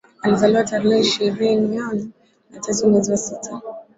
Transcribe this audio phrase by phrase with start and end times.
[0.21, 1.77] Alizaliwa tarehe ishirioni
[2.51, 3.61] na tatu mwezi wa sita